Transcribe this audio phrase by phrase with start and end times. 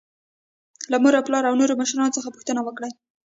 [0.91, 2.91] له مور او پلار او نورو مشرانو څخه پوښتنه وکړئ.